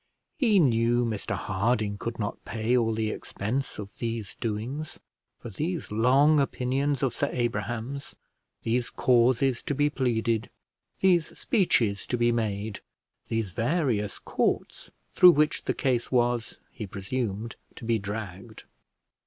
He 0.39 0.57
knew 0.59 1.05
Mr 1.05 1.35
Harding 1.37 1.99
could 1.99 2.17
not 2.17 2.43
pay 2.43 2.75
all 2.75 2.91
the 2.95 3.11
expense 3.11 3.77
of 3.77 3.95
these 3.99 4.33
doings: 4.33 4.99
for 5.37 5.51
these 5.51 5.91
long 5.91 6.39
opinions 6.39 7.03
of 7.03 7.13
Sir 7.13 7.29
Abraham's, 7.31 8.15
these 8.63 8.89
causes 8.89 9.61
to 9.61 9.75
be 9.75 9.91
pleaded, 9.91 10.49
these 11.01 11.37
speeches 11.37 12.07
to 12.07 12.17
be 12.17 12.31
made, 12.31 12.79
these 13.27 13.51
various 13.51 14.17
courts 14.17 14.89
through 15.13 15.33
which 15.33 15.65
the 15.65 15.75
case 15.75 16.11
was, 16.11 16.57
he 16.71 16.87
presumed, 16.87 17.55
to 17.75 17.85
be 17.85 17.99
dragged. 17.99 18.63